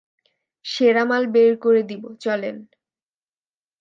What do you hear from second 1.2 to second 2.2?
বের করে দিব,